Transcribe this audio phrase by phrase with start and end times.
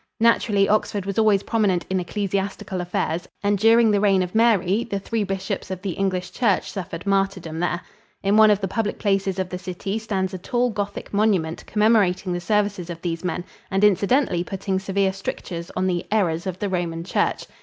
[0.19, 4.97] Naturally, Oxford was always prominent in ecclesiastical affairs and during the reign of Mary the
[4.97, 7.79] three bishops of the English church suffered martyrdom there.
[8.23, 12.33] In one of the public places of the city stands a tall Gothic monument commemorating
[12.33, 16.67] the services of these men and incidentally putting severe strictures on the "errors" of the
[16.67, 17.43] Roman church.